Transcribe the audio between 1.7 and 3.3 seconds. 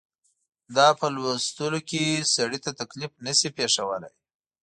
کې سړي ته تکلیف